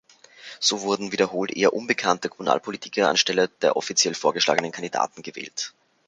[0.59, 5.75] So wurden wiederholt eher unbekannte Kommunalpolitiker anstelle der offiziell vorgeschlagenen Kandidaten gewählt.